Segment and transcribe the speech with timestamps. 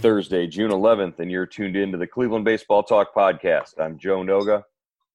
[0.00, 3.80] Thursday, June 11th, and you're tuned in to the Cleveland Baseball Talk podcast.
[3.80, 4.62] I'm Joe Noga,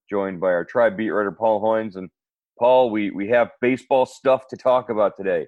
[0.09, 1.95] joined by our tribe beat writer Paul Hoynes.
[1.95, 2.09] And
[2.59, 5.47] Paul, we, we have baseball stuff to talk about today.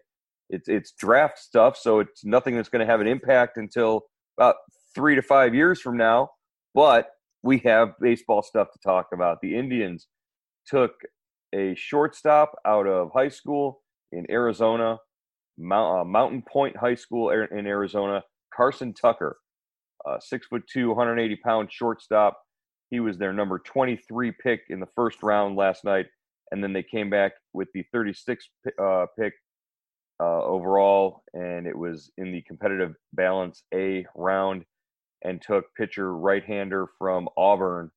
[0.49, 4.05] It's it's draft stuff, so it's nothing that's going to have an impact until
[4.37, 4.55] about
[4.93, 6.29] three to five years from now.
[6.73, 7.09] But
[7.43, 9.41] we have baseball stuff to talk about.
[9.41, 10.07] The Indians
[10.65, 10.93] took
[11.53, 13.81] a shortstop out of high school
[14.13, 14.99] in Arizona,
[15.59, 18.23] uh, Mountain Pointe High School in Arizona
[18.55, 19.37] Carson Tucker,
[20.05, 22.39] uh, six foot two, 180 pound shortstop.
[22.91, 26.05] He was their number 23 pick in the first round last night,
[26.51, 28.37] and then they came back with the 36th
[28.81, 29.33] uh, pick
[30.21, 34.63] uh, overall, and it was in the competitive balance A round,
[35.23, 37.89] and took pitcher right-hander from Auburn,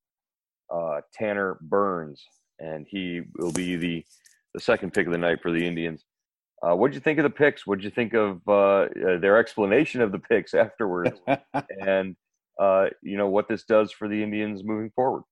[0.72, 2.24] uh, Tanner Burns,
[2.58, 4.04] and he will be the
[4.54, 6.04] the second pick of the night for the Indians.
[6.62, 7.66] Uh, what did you think of the picks?
[7.66, 11.20] What did you think of uh, uh, their explanation of the picks afterwards?
[11.80, 12.16] and
[12.58, 15.22] uh, you know what this does for the Indians moving forward.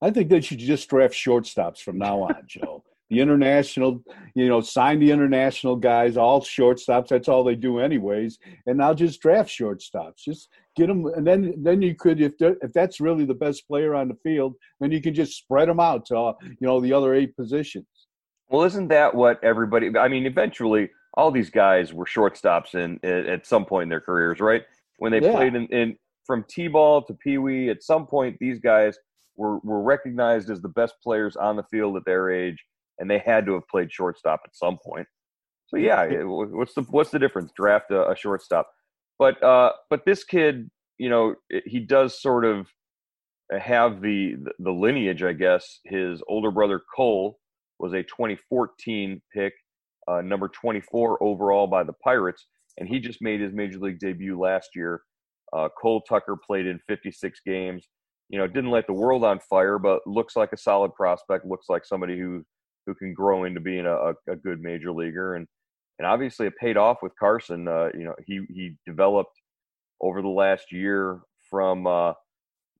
[0.00, 2.84] I think they should just draft shortstops from now on, Joe.
[3.10, 4.02] The international,
[4.34, 7.08] you know, sign the international guys, all shortstops.
[7.08, 8.38] That's all they do, anyways.
[8.66, 10.24] And now just draft shortstops.
[10.24, 13.94] Just get them, and then then you could, if if that's really the best player
[13.94, 16.92] on the field, then you can just spread them out to uh, you know the
[16.92, 17.86] other eight positions.
[18.52, 19.96] Well, isn't that what everybody?
[19.96, 24.00] I mean, eventually, all these guys were shortstops in, in at some point in their
[24.00, 24.62] careers, right?
[24.98, 25.32] When they yeah.
[25.32, 25.96] played in, in
[26.26, 28.98] from t-ball to pee wee, at some point, these guys
[29.36, 32.62] were were recognized as the best players on the field at their age,
[32.98, 35.08] and they had to have played shortstop at some point.
[35.68, 37.52] So yeah, what's the what's the difference?
[37.56, 38.70] Draft a, a shortstop,
[39.18, 42.68] but uh, but this kid, you know, he does sort of
[43.58, 45.80] have the the lineage, I guess.
[45.86, 47.38] His older brother Cole
[47.82, 49.52] was a 2014 pick,
[50.08, 52.46] uh, number 24 overall by the Pirates,
[52.78, 55.02] and he just made his major league debut last year.
[55.52, 57.88] Uh, Cole Tucker played in 56 games.
[58.30, 61.44] You know, didn't light the world on fire, but looks like a solid prospect.
[61.44, 62.44] Looks like somebody who
[62.86, 65.46] who can grow into being a, a good major leaguer, and
[65.98, 67.68] and obviously it paid off with Carson.
[67.68, 69.38] Uh, you know, he he developed
[70.00, 72.14] over the last year from uh,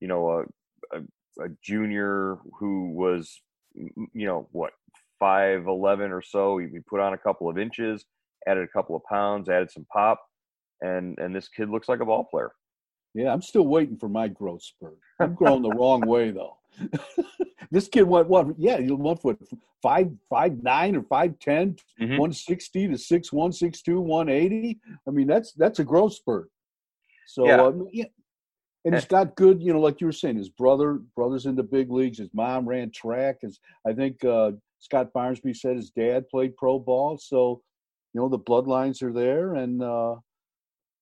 [0.01, 0.47] you know
[0.93, 3.39] a, a, a junior who was
[3.75, 4.73] you know what
[5.23, 6.59] five eleven or so.
[6.59, 8.05] He, he put on a couple of inches,
[8.49, 10.21] added a couple of pounds, added some pop,
[10.81, 12.51] and and this kid looks like a ball player.
[13.15, 14.99] Yeah, I'm still waiting for my growth spurt.
[15.21, 16.57] I'm growing the wrong way though.
[17.71, 18.49] this kid went what?
[18.59, 19.37] Yeah, he went what
[19.81, 22.17] five five nine or five ten, mm-hmm.
[22.17, 24.81] one sixty to six one six two one eighty.
[25.07, 26.51] I mean that's that's a growth spurt.
[27.29, 27.63] So yeah.
[27.63, 28.07] Um, yeah.
[28.85, 31.63] And he's got good, you know, like you were saying, his brother, brothers in the
[31.63, 32.19] big leagues.
[32.19, 33.37] His mom ran track.
[33.43, 34.51] His, I think uh,
[34.83, 37.63] Scott Barnsby said his dad played pro ball, so
[38.13, 40.17] you know the bloodlines are there, and uh,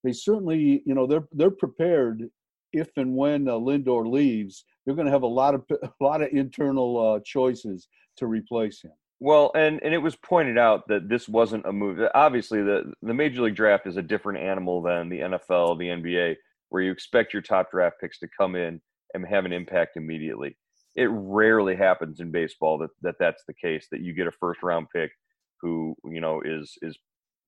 [0.04, 2.28] they certainly, you know, they're they're prepared
[2.72, 4.64] if and when uh, Lindor leaves.
[4.84, 8.82] They're going to have a lot of a lot of internal uh, choices to replace
[8.82, 8.92] him.
[9.18, 12.06] Well, and and it was pointed out that this wasn't a move.
[12.14, 16.36] Obviously, the the major league draft is a different animal than the NFL, the NBA,
[16.68, 18.78] where you expect your top draft picks to come in
[19.14, 20.54] and have an impact immediately
[20.96, 24.62] it rarely happens in baseball that, that that's the case that you get a first
[24.62, 25.12] round pick
[25.60, 26.98] who you know is is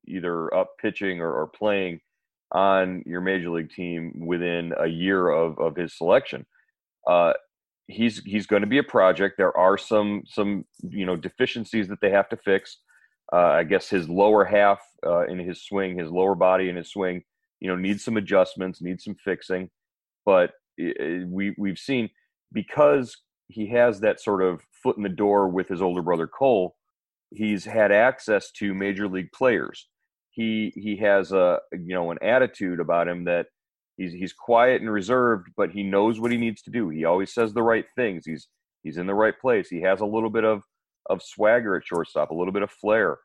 [0.06, 2.00] either up pitching or, or playing
[2.52, 6.44] on your major league team within a year of, of his selection.
[7.06, 7.32] Uh,
[7.88, 9.36] he's he's going to be a project.
[9.38, 12.78] There are some some you know deficiencies that they have to fix.
[13.32, 16.90] Uh, I guess his lower half uh, in his swing, his lower body in his
[16.90, 17.22] swing,
[17.60, 19.70] you know, needs some adjustments, needs some fixing.
[20.26, 22.10] But it, we we've seen
[22.52, 23.16] because
[23.52, 26.76] he has that sort of foot in the door with his older brother Cole.
[27.30, 29.88] He's had access to major league players.
[30.30, 33.46] He he has a you know an attitude about him that
[33.96, 36.88] he's he's quiet and reserved, but he knows what he needs to do.
[36.88, 38.24] He always says the right things.
[38.26, 38.48] He's
[38.82, 39.68] he's in the right place.
[39.68, 40.62] He has a little bit of
[41.10, 43.18] of swagger at shortstop, a little bit of flair.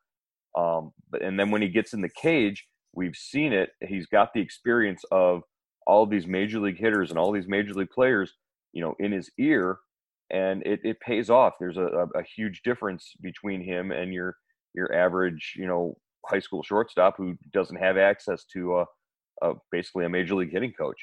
[0.58, 3.70] Um, but and then when he gets in the cage, we've seen it.
[3.88, 5.44] He's got the experience of
[5.86, 8.34] all these major league hitters and all these major league players,
[8.74, 9.78] you know, in his ear,
[10.30, 11.54] and it, it pays off.
[11.60, 14.36] There's a, a, huge difference between him and your
[14.74, 18.86] your average, you know, high school shortstop who doesn't have access to a,
[19.42, 21.00] a basically a major league hitting coach.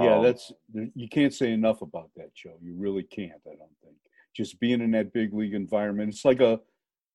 [0.00, 2.56] Yeah, um, that's you can't say enough about that, Joe.
[2.62, 3.42] You really can't.
[3.46, 3.96] I don't think
[4.34, 6.10] just being in that big league environment.
[6.10, 6.60] It's like a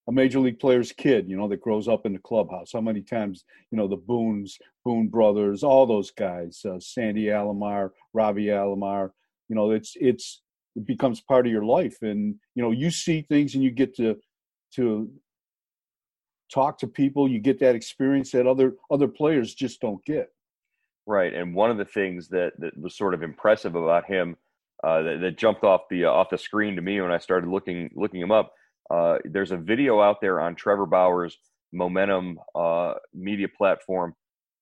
[0.07, 2.73] a major league player's kid, you know, that grows up in the clubhouse.
[2.73, 7.89] How many times, you know, the Boones, Boone brothers, all those guys, uh, Sandy Alomar,
[8.13, 9.09] Robbie Alomar,
[9.49, 10.41] you know, it's it's
[10.75, 13.95] it becomes part of your life, and you know, you see things and you get
[13.97, 14.17] to
[14.75, 15.09] to
[16.53, 17.27] talk to people.
[17.27, 20.29] You get that experience that other other players just don't get.
[21.07, 24.37] Right, and one of the things that that was sort of impressive about him
[24.83, 27.49] uh, that, that, jumped off the uh, off the screen to me when I started
[27.49, 28.53] looking looking him up.
[28.89, 31.37] Uh, there's a video out there on Trevor Bauer's
[31.73, 34.13] Momentum uh, media platform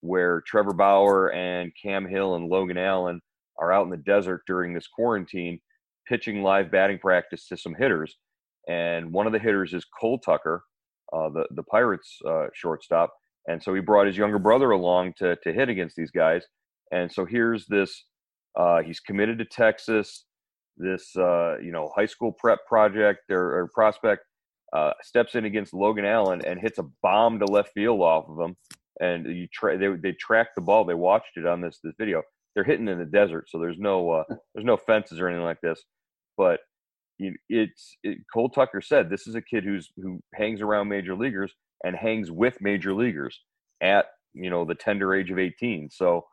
[0.01, 3.21] where Trevor Bauer and Cam Hill and Logan Allen
[3.57, 5.59] are out in the desert during this quarantine
[6.07, 8.17] pitching live batting practice to some hitters.
[8.67, 10.63] And one of the hitters is Cole Tucker,
[11.11, 12.19] uh, the the Pirates
[12.53, 13.13] shortstop
[13.47, 16.45] and so he brought his younger brother along to to hit against these guys.
[16.91, 18.05] And so here's this.
[18.57, 20.25] Uh, he's committed to Texas.
[20.77, 24.23] This uh, you know high school prep project or, or prospect
[24.73, 28.39] uh, steps in against Logan Allen and hits a bomb to left field off of
[28.39, 28.55] him.
[28.99, 30.85] And you tra- they they tracked the ball.
[30.85, 32.23] They watched it on this this video.
[32.55, 34.23] They're hitting in the desert, so there's no uh,
[34.55, 35.83] there's no fences or anything like this.
[36.37, 36.59] But
[37.19, 41.53] it's it, Cole Tucker said this is a kid who's who hangs around major leaguers
[41.83, 43.39] and hangs with major leaguers
[43.81, 46.25] at you know the tender age of 18 so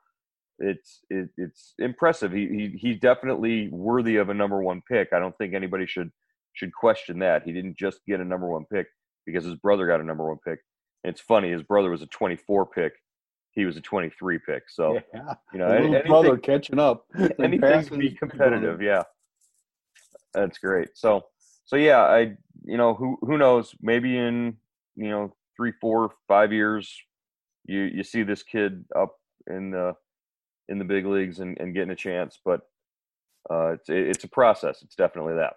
[0.61, 2.33] it's it, it's impressive.
[2.33, 5.09] He, he he's definitely worthy of a number one pick.
[5.13, 6.11] I don't think anybody should
[6.53, 7.43] should question that.
[7.45, 8.87] He didn't just get a number one pick
[9.27, 10.61] because his brother got a number one pick.
[11.03, 12.93] And it's funny his brother was a 24 pick
[13.53, 15.35] he was a 23 pick so yeah.
[15.53, 17.07] you know anything, brother catching up
[17.43, 19.03] anything to be competitive yeah
[20.35, 21.25] that's great so
[21.65, 22.33] so yeah i
[22.65, 24.57] you know who who knows maybe in
[24.97, 26.91] you know three, four, five years,
[27.67, 29.17] you you see this kid up
[29.47, 29.95] in the
[30.71, 32.39] in the big leagues and, and getting a chance.
[32.43, 32.63] But
[33.51, 34.83] uh, it's it's a process.
[34.83, 35.55] It's definitely that.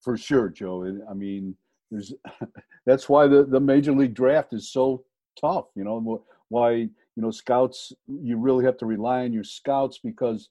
[0.00, 0.98] For sure, Joe.
[1.08, 1.54] I mean,
[1.92, 2.12] there's
[2.86, 5.04] that's why the the major league draft is so
[5.40, 5.66] tough.
[5.76, 7.92] You know why you know scouts.
[8.06, 10.50] You really have to rely on your scouts because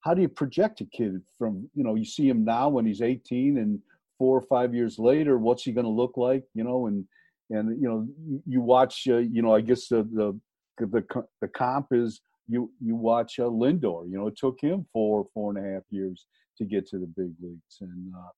[0.00, 3.02] how do you project a kid from you know you see him now when he's
[3.02, 3.80] 18 and
[4.16, 7.04] four or five years later what's he going to look like you know and
[7.50, 8.06] and you know
[8.46, 10.38] you watch uh, you know i guess the, the
[10.78, 11.04] the
[11.40, 15.56] the comp is you you watch uh, lindor you know it took him four four
[15.56, 18.30] and a half years to get to the big leagues and uh,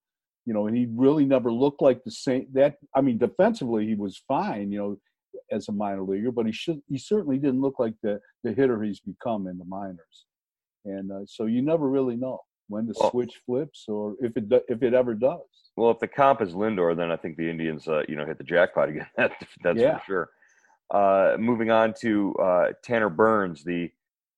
[0.46, 3.94] you know and he really never looked like the same that i mean defensively he
[3.94, 4.96] was fine you know
[5.52, 8.82] as a minor leaguer but he should he certainly didn't look like the the hitter
[8.82, 10.26] he's become in the minors
[10.84, 12.40] and uh, so you never really know
[12.70, 15.40] when the well, switch flips or if it if it ever does.
[15.76, 18.38] Well, if the comp is Lindor, then I think the Indians, uh, you know, hit
[18.38, 19.06] the jackpot again.
[19.16, 19.32] That,
[19.62, 19.98] that's yeah.
[19.98, 20.30] for sure.
[20.90, 23.90] Uh, moving on to uh, Tanner Burns, the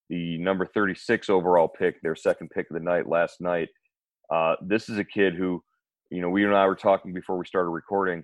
[0.09, 3.69] the number 36 overall pick, their second pick of the night last night.
[4.31, 5.63] Uh, this is a kid who,
[6.11, 8.23] you know, we and I were talking before we started recording.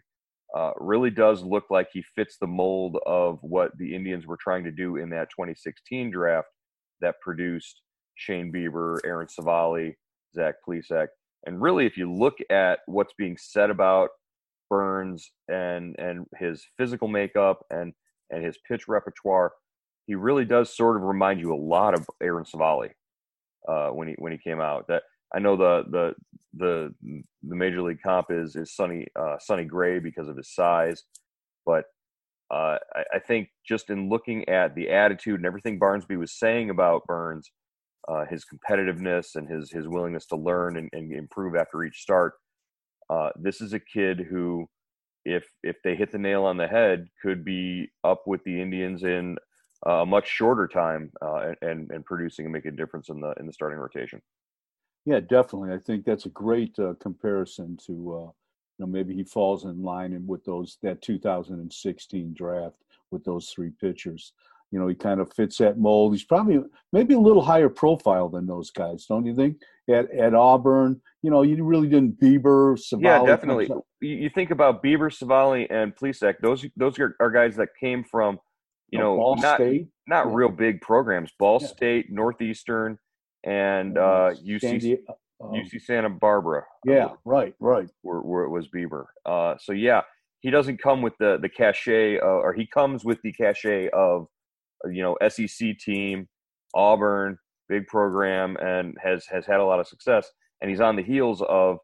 [0.56, 4.64] Uh, really does look like he fits the mold of what the Indians were trying
[4.64, 6.48] to do in that 2016 draft
[7.00, 7.82] that produced
[8.14, 9.93] Shane Bieber, Aaron Civale,
[10.34, 11.08] Zach Plesac.
[11.46, 14.10] And really, if you look at what's being said about
[14.70, 17.93] Burns and and his physical makeup and
[18.31, 19.52] and his pitch repertoire,
[20.06, 22.90] he really does sort of remind you a lot of Aaron Civale
[23.69, 24.86] uh, when he when he came out.
[24.88, 25.02] That
[25.35, 26.15] I know the the
[26.55, 26.94] the
[27.43, 31.05] the major league comp is is Sonny uh, Sonny Gray because of his size,
[31.67, 31.85] but
[32.51, 36.70] uh, I, I, think just in looking at the attitude and everything Barnsby was saying
[36.70, 37.51] about Burns,
[38.08, 42.35] uh, his competitiveness and his his willingness to learn and, and improve after each start.
[43.11, 44.67] Uh, this is a kid who,
[45.27, 49.05] if if they hit the nail on the head, could be up with the Indians
[49.05, 49.37] in
[49.87, 53.47] a much shorter time uh, and and producing and making a difference in the in
[53.47, 54.23] the starting rotation.
[55.08, 55.72] Yeah, definitely.
[55.72, 58.31] I think that's a great uh, comparison to uh,
[58.79, 62.77] you know maybe he falls in line with those that 2016 draft
[63.10, 64.32] with those three pitchers
[64.70, 66.12] you know, he kind of fits that mold.
[66.12, 66.60] He's probably
[66.93, 69.56] maybe a little higher profile than those guys, don't you think?
[69.88, 73.03] At at Auburn, you know, you really didn't Bieber, Civale.
[73.03, 73.70] Yeah, definitely.
[74.00, 76.34] You think about Bieber, Civale, and Plesac.
[76.43, 78.38] Those those are, are guys that came from,
[78.91, 79.88] you know, Ball not State.
[80.06, 80.32] not yeah.
[80.34, 81.31] real big programs.
[81.38, 81.69] Ball yeah.
[81.69, 82.98] State, Northeastern,
[83.48, 84.98] and uh, UC
[85.40, 86.64] um, UC Santa Barbara.
[86.84, 87.88] Yeah, right, right.
[88.02, 89.05] Where, where it was Bieber.
[89.24, 90.02] Uh, so yeah,
[90.40, 94.26] he doesn't come with the the cachet, uh, or he comes with the cachet of
[94.90, 96.28] you know SEC team,
[96.74, 97.38] Auburn,
[97.69, 100.28] big program, and has has had a lot of success.
[100.60, 101.78] And he's on the heels of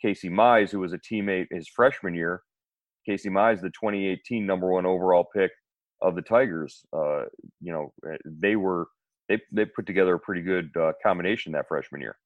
[0.00, 2.42] Casey Mize, who was a teammate his freshman year.
[3.06, 5.50] Casey Mize, the 2018 number one overall pick
[6.00, 6.86] of the Tigers.
[6.90, 7.24] Uh,
[7.60, 7.92] you know,
[8.24, 8.88] they were
[9.28, 12.16] they they put together a pretty good uh, combination that freshman year.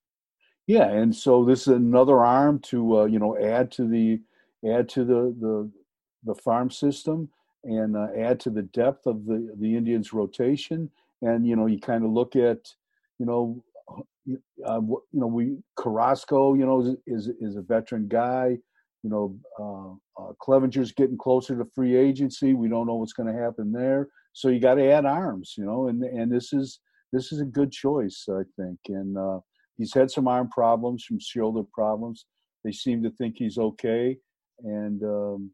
[0.67, 4.21] Yeah, and so this is another arm to uh, you know add to the
[4.69, 5.71] add to the the
[6.25, 7.28] the farm system
[7.64, 10.90] and uh, add to the depth of the the Indians rotation.
[11.23, 12.73] And you know, you kind of look at
[13.19, 13.64] you know
[14.67, 18.59] uh, you know we Carrasco you know is is a veteran guy.
[19.05, 22.52] You know, uh, uh, Clevinger's getting closer to free agency.
[22.52, 24.09] We don't know what's going to happen there.
[24.33, 26.81] So you got to add arms, you know, and and this is
[27.12, 28.79] this is a good choice, I think.
[28.88, 29.41] And uh,
[29.77, 32.27] he's had some arm problems, some shoulder problems.
[32.65, 34.19] They seem to think he's okay,
[34.62, 35.50] and um,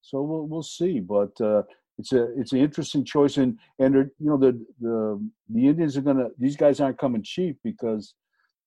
[0.00, 1.00] so we'll we'll see.
[1.00, 1.62] But uh,
[1.98, 6.02] it's a it's an interesting choice, and and you know the the the Indians are
[6.02, 8.14] gonna these guys aren't coming cheap because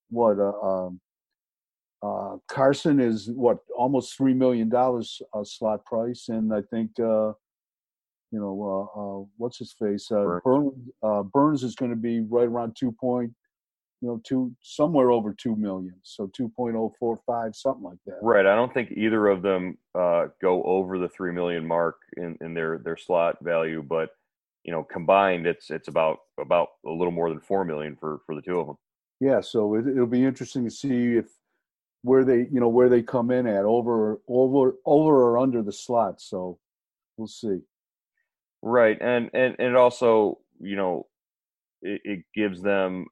[0.10, 1.00] what uh, um,
[2.02, 7.34] uh, Carson is what almost three million dollars uh, slot price, and I think uh,
[8.32, 10.74] you know uh, uh, what's his face uh, Burns.
[11.02, 13.32] Burns, Burns is going to be right around two point
[14.02, 17.98] you know, two somewhere over two million, so two point oh four five, something like
[18.06, 18.20] that.
[18.22, 18.46] Right.
[18.46, 22.54] I don't think either of them uh, go over the three million mark in, in
[22.54, 24.12] their their slot value, but
[24.64, 28.36] you know, combined, it's it's about about a little more than four million for for
[28.36, 28.78] the two of them.
[29.20, 29.42] Yeah.
[29.42, 31.26] So it, it'll be interesting to see if
[32.02, 35.74] where they you know where they come in at over over over or under the
[35.74, 36.22] slot.
[36.22, 36.58] So
[37.18, 37.60] we'll see.
[38.62, 41.08] Right, and and and also you know
[41.82, 43.06] it, it gives them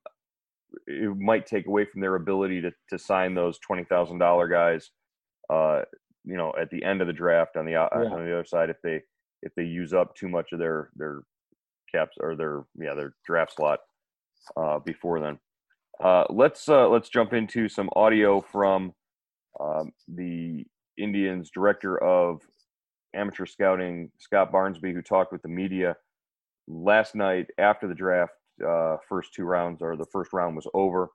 [0.85, 4.91] it might take away from their ability to to sign those twenty thousand dollar guys.
[5.49, 5.81] Uh,
[6.25, 7.87] you know, at the end of the draft on the yeah.
[7.91, 9.01] on the other side, if they
[9.41, 11.21] if they use up too much of their their
[11.93, 13.79] caps or their yeah their draft slot
[14.55, 15.39] uh, before then.
[16.03, 18.93] Uh, let's uh, let's jump into some audio from
[19.59, 20.65] um, the
[20.97, 22.41] Indians director of
[23.17, 25.95] amateur scouting, Scott Barnsby, who talked with the media
[26.67, 28.33] last night after the draft
[28.65, 31.09] uh, first two rounds or the first round was over.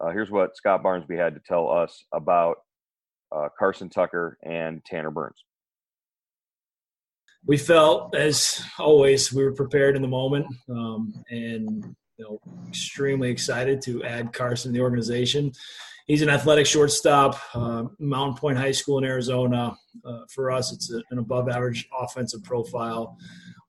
[0.00, 2.56] Uh, here's what Scott Barnsby had to tell us about
[3.34, 5.44] uh, Carson Tucker and Tanner Burns.
[7.46, 13.30] We felt, as always, we were prepared in the moment um, and you know extremely
[13.30, 15.52] excited to add Carson to the organization.
[16.06, 19.74] He's an athletic shortstop, uh, Mountain Pointe High School in Arizona.
[20.04, 23.16] Uh, for us, it's a, an above average offensive profile,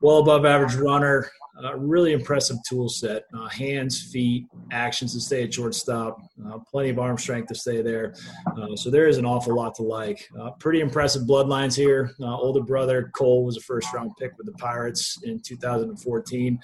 [0.02, 1.30] well above average runner,
[1.64, 6.90] uh, really impressive tool set uh, hands, feet, actions to stay at shortstop, uh, plenty
[6.90, 8.14] of arm strength to stay there.
[8.48, 10.28] Uh, so there is an awful lot to like.
[10.60, 12.12] Pretty impressive bloodlines here.
[12.22, 16.60] Older brother Cole was a first round pick with the Pirates in 2014.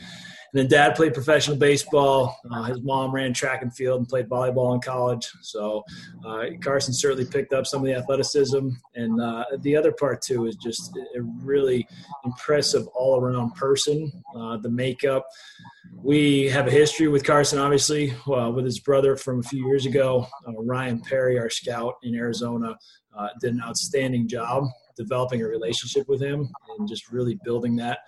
[0.54, 2.38] And then dad played professional baseball.
[2.68, 5.30] his mom ran track and field and played volleyball in college.
[5.42, 5.84] So
[6.62, 8.70] Carson certainly picked up some of the athleticism.
[8.96, 9.20] And
[9.62, 11.88] the other part, too, is just a really
[12.26, 14.12] impressive all around person.
[14.62, 15.26] the makeup.
[15.96, 19.86] We have a history with Carson, obviously, uh, with his brother from a few years
[19.86, 20.26] ago.
[20.48, 22.76] Uh, Ryan Perry, our scout in Arizona,
[23.18, 24.64] uh, did an outstanding job
[25.04, 28.00] developing a relationship with him and just really building that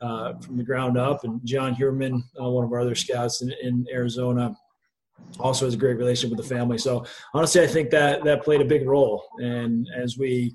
[0.00, 1.24] uh, from the ground up.
[1.24, 4.54] And John Hurman, uh, one of our other scouts in, in Arizona,
[5.38, 6.78] also has a great relationship with the family.
[6.78, 9.24] So honestly, I think that that played a big role.
[9.38, 10.54] And as we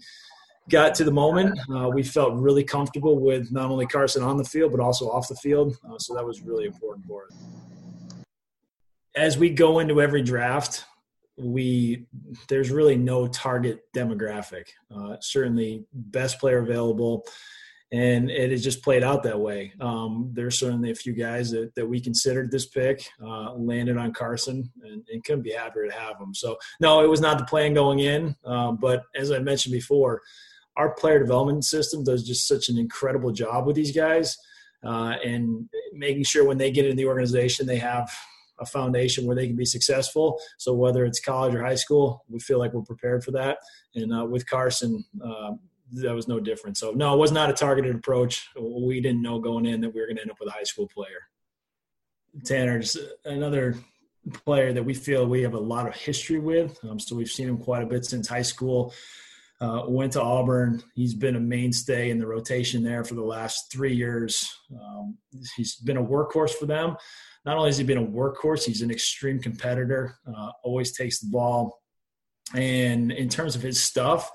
[0.70, 4.44] got to the moment, uh, we felt really comfortable with not only Carson on the
[4.44, 5.78] field, but also off the field.
[5.90, 7.38] Uh, so that was really important for us.
[9.16, 10.86] As we go into every draft,
[11.38, 12.06] we
[12.50, 14.66] there's really no target demographic.
[14.94, 17.26] Uh, certainly, best player available,
[17.92, 19.72] and it has just played out that way.
[19.80, 24.14] Um, there's certainly a few guys that, that we considered this pick uh, landed on
[24.14, 26.34] Carson, and, and, couldn't be happier to have him.
[26.34, 30.22] So, no, it was not the plan going in, um, but as I mentioned before,
[30.76, 34.38] our player development system does just such an incredible job with these guys
[34.84, 38.10] uh, and making sure when they get in the organization they have
[38.60, 40.40] a foundation where they can be successful.
[40.58, 43.58] So whether it's college or high school we feel like we're prepared for that.
[43.96, 45.54] And uh, with carson uh,
[45.94, 46.78] that was no different.
[46.78, 48.48] So no it was not a targeted approach.
[48.60, 50.64] We didn't know going in that we were going to end up with a high
[50.64, 51.28] school player.
[52.46, 53.76] Tanner just another
[54.32, 56.78] player that we feel we have a lot of history with.
[56.84, 58.94] Um, so we've seen him quite a bit since high school.
[59.60, 60.84] Uh, went to Auburn.
[60.94, 64.48] He's been a mainstay in the rotation there for the last three years.
[64.72, 65.18] Um,
[65.56, 66.96] he's been a workhorse for them.
[67.48, 70.18] Not only has he been a workhorse, he's an extreme competitor.
[70.28, 71.82] Uh, always takes the ball.
[72.54, 74.30] And in terms of his stuff,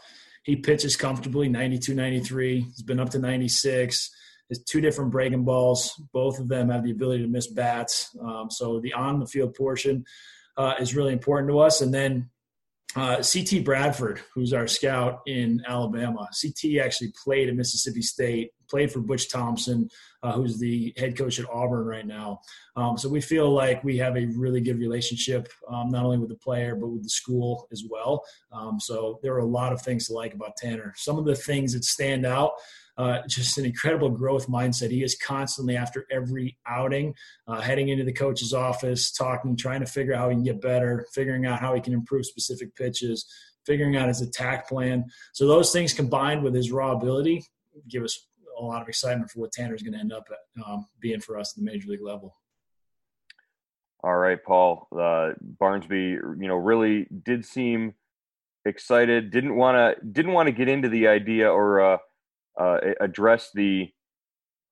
[0.45, 2.61] he pitches comfortably 92, 93.
[2.63, 4.11] He's been up to 96.
[4.49, 5.93] is two different breaking balls.
[6.15, 8.17] Both of them have the ability to miss bats.
[8.19, 10.07] Um, so the on the field portion
[10.57, 11.83] uh, is really important to us.
[11.83, 12.31] And then
[12.95, 16.29] uh, CT Bradford, who's our scout in Alabama.
[16.41, 19.89] CT actually played at Mississippi State, played for Butch Thompson,
[20.23, 22.41] uh, who's the head coach at Auburn right now.
[22.77, 26.29] Um, so we feel like we have a really good relationship, um, not only with
[26.29, 28.25] the player, but with the school as well.
[28.53, 30.93] Um, so there are a lot of things to like about Tanner.
[30.97, 32.53] Some of the things that stand out
[32.99, 34.91] uh, just an incredible growth mindset.
[34.91, 37.15] He is constantly after every outing,
[37.49, 40.61] uh, heading into the coach's office, talking, trying to figure out how he can get
[40.61, 43.27] better, figuring out how he can improve specific pitches,
[43.65, 45.05] figuring out his attack plan.
[45.33, 47.45] So those things combined with his raw ability
[47.89, 48.27] give us
[48.59, 51.39] a lot of excitement for what Tanner's going to end up at, um, being for
[51.39, 52.37] us at the major league level.
[54.05, 54.89] All right, Paul.
[54.93, 57.95] Uh, Barnsby, you know, really did seem
[58.65, 59.31] excited.
[59.31, 61.99] Didn't want to didn't want to get into the idea or uh,
[62.59, 63.89] uh, address the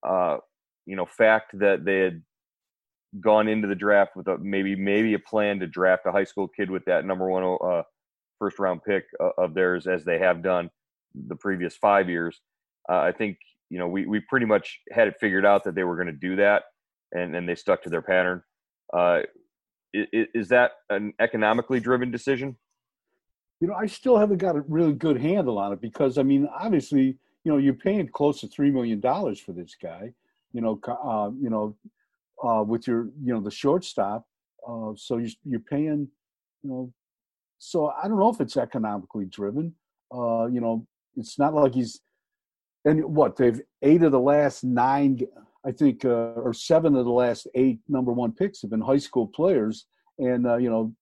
[0.07, 0.39] uh,
[0.87, 2.23] you know fact that they had
[3.21, 6.49] gone into the draft with a, maybe maybe a plan to draft a high school
[6.49, 7.83] kid with that number one uh,
[8.39, 9.05] first round pick
[9.39, 10.71] of theirs as they have done
[11.15, 12.41] the previous five years.
[12.89, 15.85] Uh, I think you know we we pretty much had it figured out that they
[15.85, 16.65] were going to do that,
[17.13, 18.43] and and they stuck to their pattern.
[18.93, 19.21] Uh,
[19.93, 22.57] is, is that an economically driven decision?
[23.61, 26.49] You know, I still haven't got a really good handle on it because I mean,
[26.59, 30.13] obviously you know, you're paying close to three million dollars for this guy.
[30.53, 31.77] You know, uh, you know,
[32.43, 34.27] uh, with your, you know, the shortstop.
[34.67, 36.09] Uh, so you're, you're paying,
[36.63, 36.93] you know,
[37.59, 39.75] so I don't know if it's economically driven.
[40.13, 42.01] Uh, you know, it's not like he's,
[42.85, 45.21] and what they've eight of the last nine,
[45.65, 48.99] I think, uh, or seven of the last eight number one picks have been high
[48.99, 49.87] school players.
[50.19, 50.95] And uh, you know,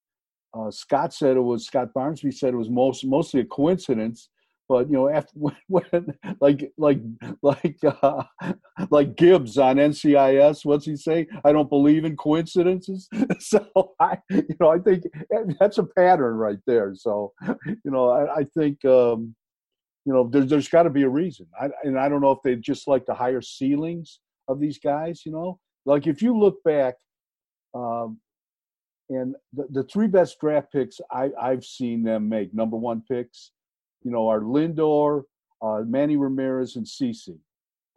[0.52, 4.28] uh, Scott said it was Scott Barnsby said it was most mostly a coincidence
[4.68, 5.32] but you know after
[5.68, 7.00] when, like like
[7.42, 8.22] like uh,
[8.90, 11.26] like gibbs on ncis what's he say?
[11.44, 13.08] I don't believe in coincidences.
[13.40, 15.04] So i you know i think
[15.58, 16.94] that's a pattern right there.
[16.94, 17.32] So
[17.66, 19.34] you know i, I think um
[20.04, 21.46] you know there's there's got to be a reason.
[21.60, 25.22] I, and i don't know if they just like the higher ceilings of these guys
[25.24, 25.58] you know?
[25.86, 26.94] Like if you look back
[27.74, 28.18] um
[29.10, 33.52] and the, the three best draft picks I, I've seen them make, number one picks,
[34.02, 35.22] you know, are Lindor,
[35.62, 37.36] uh, Manny Ramirez, and CC,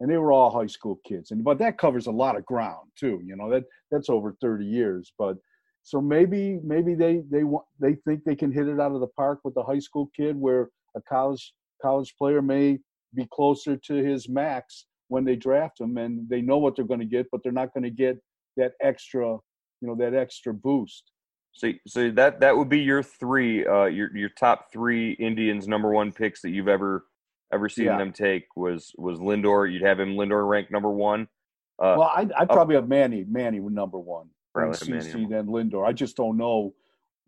[0.00, 1.30] and they were all high school kids.
[1.30, 3.20] And but that covers a lot of ground too.
[3.24, 5.12] You know that that's over 30 years.
[5.18, 5.36] But
[5.82, 9.08] so maybe maybe they they want they think they can hit it out of the
[9.08, 12.78] park with the high school kid, where a college college player may
[13.14, 17.00] be closer to his max when they draft him, and they know what they're going
[17.00, 18.16] to get, but they're not going to get
[18.56, 19.26] that extra,
[19.80, 21.11] you know, that extra boost.
[21.52, 25.90] So, so that that would be your three, uh, your your top three Indians number
[25.90, 27.04] one picks that you've ever
[27.52, 27.98] ever seen yeah.
[27.98, 29.70] them take was was Lindor.
[29.70, 31.28] You'd have him Lindor ranked number one.
[31.78, 34.28] Uh, well, I I probably have Manny Manny number one.
[34.54, 35.86] Probably CC then Lindor.
[35.86, 36.74] I just don't know.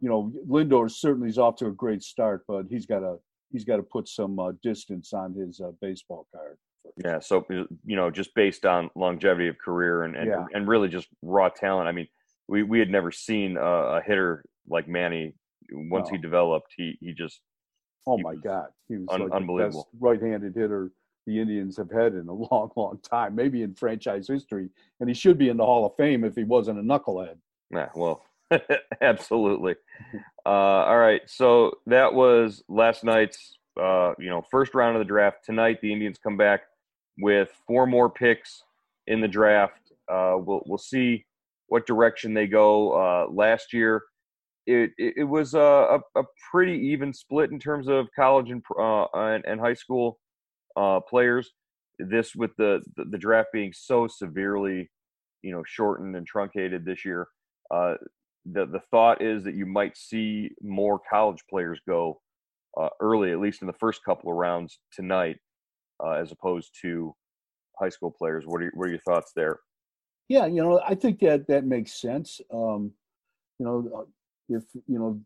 [0.00, 3.16] You know, Lindor certainly is off to a great start, but he's got to
[3.52, 6.56] he's got to put some uh, distance on his uh, baseball card.
[7.02, 10.44] Yeah, so you know, just based on longevity of career and and, yeah.
[10.52, 11.88] and really just raw talent.
[11.88, 12.08] I mean,
[12.48, 15.34] we we had never seen a, a hitter like Manny.
[15.72, 16.16] Once no.
[16.16, 17.40] he developed, he he just
[18.06, 20.92] oh my god, he was un- like unbelievable right-handed hitter
[21.26, 24.68] the Indians have had in a long, long time, maybe in franchise history.
[25.00, 27.36] And he should be in the Hall of Fame if he wasn't a knucklehead.
[27.70, 28.22] Yeah, well,
[29.00, 29.76] absolutely.
[30.46, 35.08] Uh, all right, so that was last night's, uh, you know, first round of the
[35.08, 35.44] draft.
[35.44, 36.62] Tonight, the Indians come back
[37.18, 38.62] with four more picks
[39.06, 39.92] in the draft.
[40.10, 41.24] Uh, we'll we'll see
[41.68, 42.92] what direction they go.
[42.92, 44.02] Uh, last year,
[44.66, 49.44] it, it, was a, a, pretty even split in terms of college and uh, and,
[49.46, 50.18] and, high school
[50.76, 51.52] uh, players.
[51.98, 54.90] This with the, the, the draft being so severely,
[55.42, 57.28] you know, shortened and truncated this year.
[57.70, 57.94] Uh,
[58.46, 62.20] the the thought is that you might see more college players go
[62.80, 65.36] uh, early, at least in the first couple of rounds tonight,
[66.02, 67.14] uh, as opposed to
[67.78, 68.44] high school players.
[68.46, 69.58] What are what are your thoughts there?
[70.28, 72.40] Yeah, you know, I think that that makes sense.
[72.52, 72.92] Um,
[73.58, 74.06] you know,
[74.48, 75.20] if you know,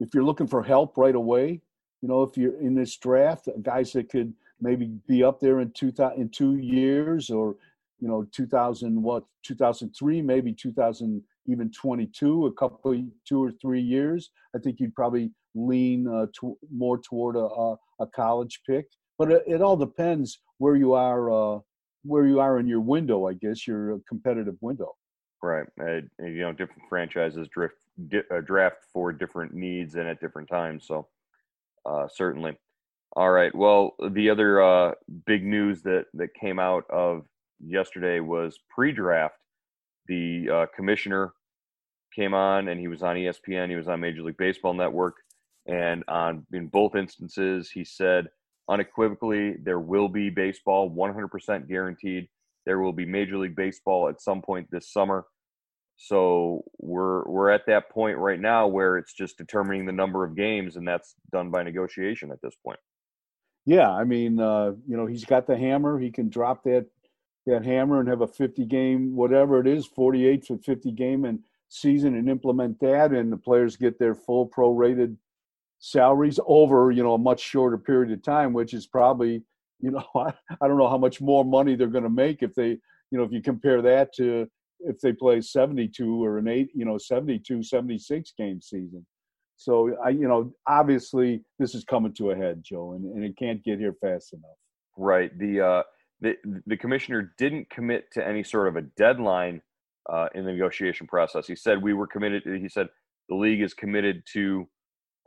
[0.00, 1.60] if you're looking for help right away,
[2.00, 5.70] you know, if you're in this draft, guys that could maybe be up there in
[5.72, 7.56] two in two years, or
[8.00, 14.30] you know, 2000 what 2003, maybe 2000 even 22, a couple two or three years.
[14.54, 18.86] I think you'd probably lean uh, to, more toward a, a, a, college pick,
[19.18, 21.30] but it, it, all depends where you are.
[21.30, 21.60] Uh,
[22.08, 24.94] where you are in your window, I guess, your competitive window.
[25.42, 25.66] Right.
[25.80, 27.76] Uh, you know, different franchises drift,
[28.08, 30.84] di- uh, draft for different needs and at different times.
[30.86, 31.06] So,
[31.86, 32.58] uh, certainly.
[33.14, 33.54] All right.
[33.54, 34.92] Well, the other uh,
[35.26, 37.24] big news that that came out of
[37.64, 39.36] yesterday was pre-draft.
[40.06, 41.32] The uh, commissioner
[42.14, 43.70] came on, and he was on ESPN.
[43.70, 45.16] He was on Major League Baseball Network,
[45.66, 48.28] and on in both instances, he said
[48.68, 52.28] unequivocally there will be baseball, 100% guaranteed.
[52.66, 55.26] There will be Major League Baseball at some point this summer.
[55.96, 60.36] So we're we're at that point right now where it's just determining the number of
[60.36, 62.78] games, and that's done by negotiation at this point.
[63.66, 65.98] Yeah, I mean, uh, you know, he's got the hammer.
[65.98, 66.86] He can drop that
[67.46, 71.40] that hammer and have a 50 game, whatever it is, 48 to 50 game and
[71.68, 75.16] season, and implement that, and the players get their full prorated
[75.78, 79.42] salaries over you know a much shorter period of time, which is probably
[79.80, 82.54] you know I, I don't know how much more money they're going to make if
[82.54, 82.78] they
[83.10, 84.48] you know if you compare that to
[84.80, 89.04] if they play 72 or an eight you know 72 76 game season.
[89.56, 93.36] So i you know obviously this is coming to a head joe and, and it
[93.36, 94.56] can't get here fast enough.
[94.96, 95.36] Right.
[95.38, 95.82] The uh
[96.20, 96.36] the
[96.66, 99.62] the commissioner didn't commit to any sort of a deadline
[100.10, 101.46] uh, in the negotiation process.
[101.46, 102.88] He said we were committed he said
[103.28, 104.66] the league is committed to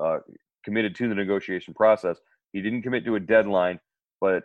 [0.03, 0.19] uh,
[0.63, 2.17] committed to the negotiation process.
[2.53, 3.79] He didn't commit to a deadline,
[4.19, 4.43] but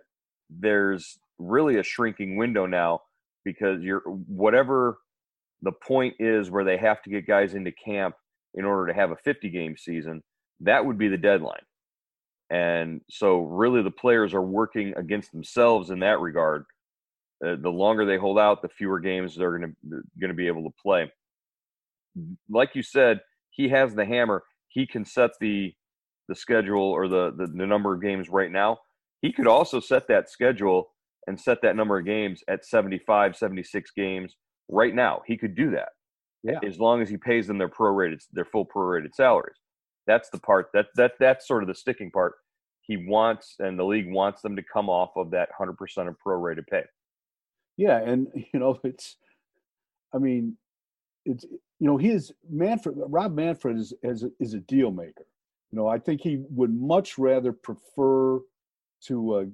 [0.50, 3.00] there's really a shrinking window now
[3.44, 4.98] because you're whatever
[5.62, 8.14] the point is where they have to get guys into camp
[8.54, 10.22] in order to have a 50 game season,
[10.60, 11.62] that would be the deadline.
[12.50, 16.64] And so, really, the players are working against themselves in that regard.
[17.44, 20.46] Uh, the longer they hold out, the fewer games they're going to going to be
[20.46, 21.10] able to play.
[22.48, 24.44] Like you said, he has the hammer
[24.76, 25.72] he can set the
[26.28, 28.78] the schedule or the, the, the number of games right now.
[29.22, 30.92] He could also set that schedule
[31.28, 34.34] and set that number of games at 75, 76 games
[34.68, 35.22] right now.
[35.26, 35.90] He could do that.
[36.42, 36.58] Yeah.
[36.66, 39.56] As long as he pays them their prorated their full prorated salaries.
[40.06, 42.34] That's the part that that that's sort of the sticking part.
[42.82, 45.72] He wants and the league wants them to come off of that 100%
[46.08, 46.82] of prorated pay.
[47.76, 49.16] Yeah, and you know, it's
[50.14, 50.56] I mean,
[51.26, 55.26] it's you know his Manfred Rob Manfred is is a, is a deal maker.
[55.70, 58.40] You know, I think he would much rather prefer
[59.06, 59.44] to uh,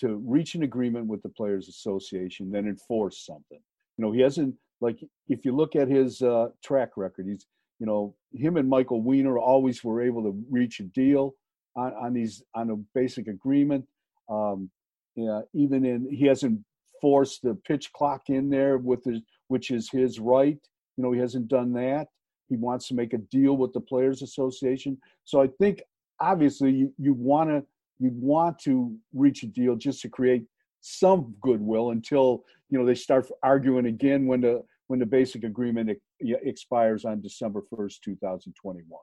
[0.00, 3.60] to reach an agreement with the Players Association than enforce something.
[3.96, 4.98] You know, he hasn't like
[5.28, 7.46] if you look at his uh, track record, he's
[7.78, 11.34] you know him and Michael Weiner always were able to reach a deal
[11.74, 13.86] on, on these on a basic agreement.
[14.28, 14.70] Um,
[15.14, 16.60] yeah, even in he hasn't
[17.00, 20.58] forced the pitch clock in there with his which is his right
[20.96, 22.08] you know, he hasn't done that.
[22.48, 24.98] He wants to make a deal with the Players Association.
[25.24, 25.82] So I think
[26.20, 27.64] obviously you, you want to
[27.98, 30.44] you want to reach a deal just to create
[30.80, 35.90] some goodwill until you know they start arguing again when the when the basic agreement
[36.20, 39.02] expires on December first, two thousand twenty one.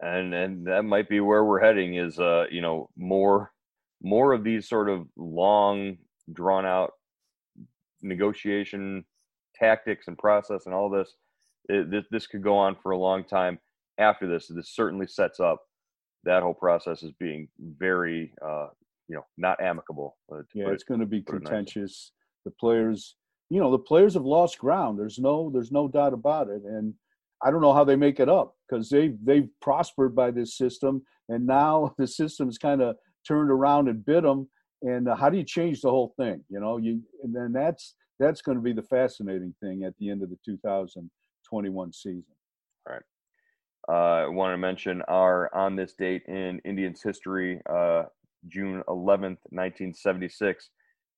[0.00, 3.50] And and that might be where we're heading is uh you know more
[4.02, 5.96] more of these sort of long
[6.32, 6.92] drawn out
[8.02, 9.04] negotiation
[9.58, 11.14] tactics and process and all this,
[11.68, 13.58] it, this, this could go on for a long time
[13.98, 14.48] after this.
[14.48, 15.62] This certainly sets up
[16.24, 18.68] that whole process as being very, uh,
[19.08, 20.16] you know, not amicable.
[20.32, 22.12] Uh, yeah, it's going to be contentious.
[22.44, 23.16] The players,
[23.50, 24.98] you know, the players have lost ground.
[24.98, 26.62] There's no, there's no doubt about it.
[26.64, 26.94] And
[27.42, 31.02] I don't know how they make it up because they they've prospered by this system,
[31.28, 34.48] and now the system's kind of turned around and bit them.
[34.82, 36.44] And uh, how do you change the whole thing?
[36.48, 40.10] You know, you and then that's that's going to be the fascinating thing at the
[40.10, 42.24] end of the 2021 season.
[42.86, 43.02] All right.
[43.88, 48.04] Uh, I want to mention our on this date in Indians history, uh,
[48.48, 50.70] June 11th, 1976.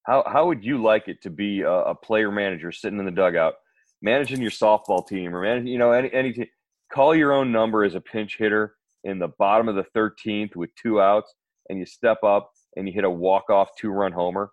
[0.04, 3.10] How how would you like it to be a, a, player manager sitting in the
[3.10, 3.54] dugout,
[4.00, 6.46] managing your softball team or managing you know any any team?
[6.92, 10.70] Call your own number as a pinch hitter in the bottom of the 13th with
[10.74, 11.34] two outs,
[11.68, 14.50] and you step up and you hit a walk off two run homer.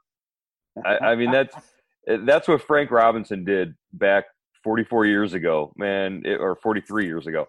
[0.86, 1.56] I, I mean that's
[2.26, 4.26] that's what Frank Robinson did back
[4.64, 7.48] 44 years ago, man, it, or 43 years ago.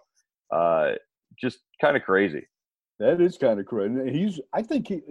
[0.51, 0.93] Uh,
[1.39, 2.47] just kind of crazy.
[2.99, 4.11] That is kind of crazy.
[4.11, 5.01] He's, I think he.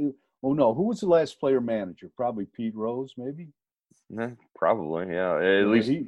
[0.43, 2.11] Oh no, who was the last player manager?
[2.17, 3.49] Probably Pete Rose, maybe.
[4.11, 5.37] Yeah, probably, yeah.
[5.37, 6.07] At yeah, least he,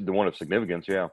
[0.00, 1.08] the one of significance, yeah.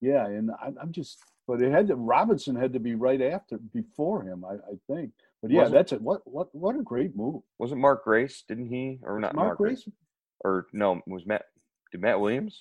[0.00, 1.96] Yeah, and I, am just, but it had to.
[1.96, 5.12] Robinson had to be right after, before him, I, I think.
[5.42, 6.02] But yeah, wasn't, that's it.
[6.02, 7.42] What, what, what a great move.
[7.58, 8.44] Wasn't Mark Grace?
[8.46, 9.34] Didn't he, or not?
[9.34, 9.84] Mark, Mark Grace?
[9.84, 9.94] Grace?
[10.44, 11.42] Or no, was Matt?
[11.92, 12.58] Did Matt Williams?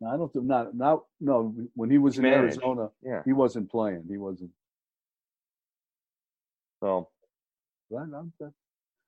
[0.00, 1.04] No, I don't think not now.
[1.20, 2.58] No, when he was he in managed.
[2.58, 4.04] Arizona, yeah, he wasn't playing.
[4.08, 4.50] He wasn't.
[6.80, 7.08] So,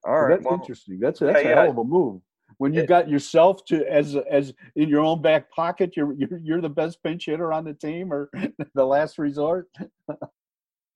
[0.04, 0.98] all right, that's well, interesting.
[0.98, 2.20] That's that's yeah, a hell of a move.
[2.58, 6.38] When you it, got yourself to as as in your own back pocket, you're you're
[6.38, 8.30] you're the best pinch hitter on the team or
[8.74, 9.68] the last resort.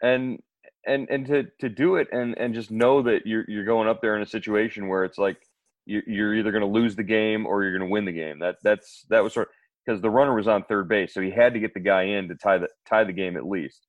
[0.02, 0.40] and
[0.86, 4.00] and and to to do it and and just know that you're you're going up
[4.02, 5.38] there in a situation where it's like
[5.86, 8.38] you're either going to lose the game or you're going to win the game.
[8.38, 9.48] That that's that was sort
[9.84, 12.28] because the runner was on third base, so he had to get the guy in
[12.28, 13.86] to tie the tie the game at least.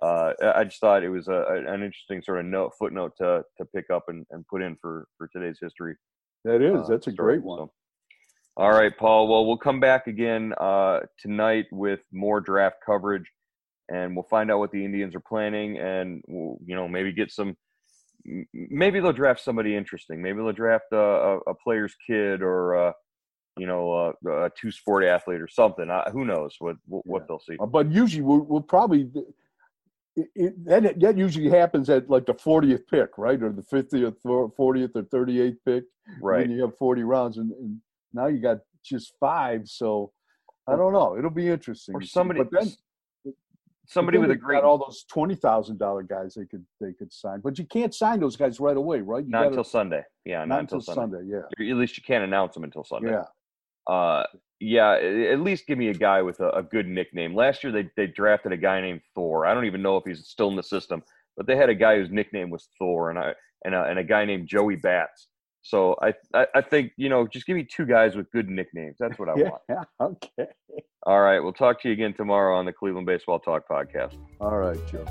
[0.00, 3.64] Uh, I just thought it was a, an interesting sort of note footnote to to
[3.74, 5.96] pick up and, and put in for for today's history.
[6.44, 7.58] That is, uh, that's a great one.
[7.58, 7.72] So,
[8.56, 9.28] all right, Paul.
[9.28, 13.30] Well, we'll come back again uh, tonight with more draft coverage,
[13.88, 17.30] and we'll find out what the Indians are planning, and we'll, you know, maybe get
[17.30, 17.56] some.
[18.52, 20.22] Maybe they'll draft somebody interesting.
[20.22, 22.94] Maybe they'll draft a, a, a player's kid or a,
[23.56, 25.90] you know a, a two sport athlete or something.
[25.90, 27.26] Uh, who knows what what, yeah.
[27.28, 27.56] they'll see?
[27.70, 29.10] But usually we'll, we'll probably
[30.34, 34.50] it, that that usually happens at like the 40th pick, right, or the 50th, or
[34.52, 35.84] 40th, or 38th pick.
[36.22, 36.44] Right.
[36.44, 37.80] And you have 40 rounds, and, and,
[38.14, 39.62] now you got just five.
[39.66, 40.12] So
[40.66, 41.16] I don't know.
[41.18, 41.94] It'll be interesting.
[41.94, 42.72] Or somebody, but then
[43.88, 47.40] somebody with a great all those twenty thousand dollar guys they could they could sign,
[47.40, 49.24] but you can't sign those guys right away, right?
[49.24, 50.02] You not gotta, until Sunday.
[50.24, 51.16] Yeah, not, not until, until Sunday.
[51.18, 51.42] Sunday.
[51.58, 51.72] Yeah.
[51.72, 53.10] At least you can't announce them until Sunday.
[53.10, 53.92] Yeah.
[53.92, 54.24] Uh,
[54.60, 57.34] yeah, at least give me a guy with a, a, good nickname.
[57.34, 59.46] Last year they they drafted a guy named Thor.
[59.46, 61.02] I don't even know if he's still in the system,
[61.36, 64.04] but they had a guy whose nickname was Thor, and I and a, and a
[64.04, 65.28] guy named Joey Bats.
[65.68, 68.96] So I, I, I think you know just give me two guys with good nicknames.
[68.98, 69.88] That's what I yeah, want.
[70.00, 70.50] Okay.
[71.04, 74.16] All right, we'll talk to you again tomorrow on the Cleveland Baseball Talk podcast.
[74.40, 75.04] All right, Joe.